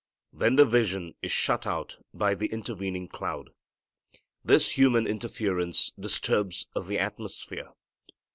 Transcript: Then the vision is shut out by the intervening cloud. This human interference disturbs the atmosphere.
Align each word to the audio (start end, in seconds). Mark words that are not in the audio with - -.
Then 0.33 0.55
the 0.55 0.65
vision 0.65 1.13
is 1.21 1.31
shut 1.31 1.67
out 1.67 1.97
by 2.11 2.33
the 2.33 2.47
intervening 2.47 3.07
cloud. 3.07 3.51
This 4.43 4.71
human 4.71 5.05
interference 5.05 5.91
disturbs 5.91 6.65
the 6.75 6.97
atmosphere. 6.97 7.69